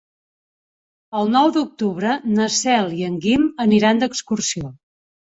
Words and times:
El 1.17 1.27
nou 1.33 1.49
d'octubre 1.57 2.15
na 2.37 2.47
Cel 2.55 2.89
i 3.01 3.05
en 3.09 3.19
Guim 3.25 3.43
aniran 3.67 4.01
d'excursió. 4.05 4.73